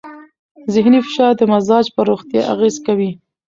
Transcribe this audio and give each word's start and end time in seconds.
ذهنې 0.73 0.99
فشار 1.05 1.31
د 1.37 1.41
مزاج 1.53 1.85
پر 1.95 2.05
روغتیا 2.11 2.41
اغېز 2.53 2.75
کوي. 2.85 3.11